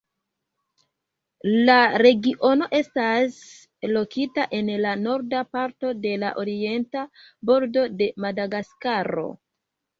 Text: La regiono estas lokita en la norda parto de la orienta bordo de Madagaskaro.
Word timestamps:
La 1.69 1.75
regiono 2.03 2.69
estas 2.77 3.37
lokita 3.93 4.47
en 4.61 4.73
la 4.87 4.95
norda 5.03 5.45
parto 5.59 5.93
de 6.09 6.17
la 6.25 6.35
orienta 6.47 7.07
bordo 7.53 7.89
de 8.03 8.13
Madagaskaro. 8.27 9.31